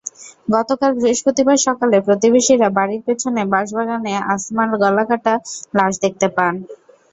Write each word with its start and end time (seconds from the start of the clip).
গতকাল 0.47 0.91
বৃহস্পতিবার 0.95 1.57
সকালে 1.67 1.97
প্রতিবেশীরা 2.07 2.67
বাড়ির 2.77 3.01
পেছনে 3.07 3.41
বাঁশবাগানে 3.53 4.13
আসমার 4.33 4.69
গলাকাটা 4.83 5.33
লাশ 5.77 5.93
দেখতে 6.03 6.27
পান। 6.35 6.53